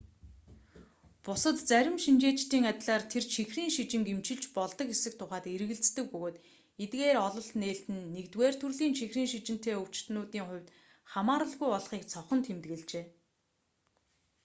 бусад 1.25 1.57
зарим 1.69 1.97
шинжээчдийн 2.03 2.65
адилаар 2.71 3.03
тэр 3.13 3.23
чихрийн 3.33 3.69
шижинг 3.75 4.07
эмчилж 4.15 4.45
болдог 4.57 4.87
эсэх 4.95 5.13
тухайд 5.19 5.45
эргэлздэг 5.55 6.05
бөгөөд 6.13 6.35
эдгээр 6.83 7.17
ололт 7.27 7.51
нээлт 7.61 7.85
нь 7.95 8.03
1-р 8.27 8.55
төрлийн 8.61 8.93
чихрийн 8.99 9.29
шижинтэй 9.31 9.75
өвчтөнүүдийн 9.83 10.47
хувьд 10.47 10.67
хамааралгүй 11.13 11.69
болохыг 11.71 12.03
цохон 12.13 12.39
тэмдэглэжээ 12.45 13.05